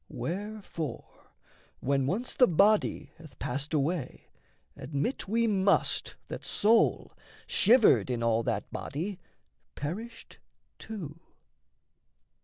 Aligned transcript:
Wherefore, 0.09 1.27
when 1.79 2.07
once 2.07 2.33
the 2.33 2.47
body 2.47 3.11
Hath 3.19 3.37
passed 3.37 3.71
away, 3.71 4.29
admit 4.75 5.27
we 5.27 5.45
must 5.45 6.15
that 6.27 6.43
soul, 6.43 7.13
Shivered 7.45 8.09
in 8.09 8.23
all 8.23 8.41
that 8.41 8.71
body, 8.71 9.19
perished 9.75 10.39
too. 10.79 11.19